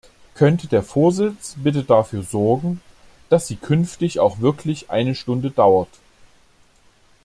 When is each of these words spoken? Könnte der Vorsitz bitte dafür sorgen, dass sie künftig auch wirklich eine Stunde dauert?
Könnte 0.33 0.67
der 0.67 0.81
Vorsitz 0.81 1.53
bitte 1.59 1.83
dafür 1.83 2.23
sorgen, 2.23 2.81
dass 3.29 3.45
sie 3.45 3.55
künftig 3.55 4.19
auch 4.19 4.39
wirklich 4.39 4.89
eine 4.89 5.13
Stunde 5.13 5.51
dauert? 5.51 5.99